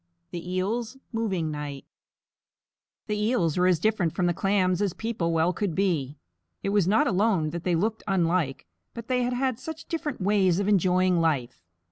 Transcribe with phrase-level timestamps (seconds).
[0.31, 1.85] THE EELS' MOVING NIGHT
[3.05, 6.17] The Eels were as different from the Clams as people well could be.
[6.63, 10.59] It was not alone that they looked unlike, but that they had such different ways
[10.59, 11.61] of enjoying life.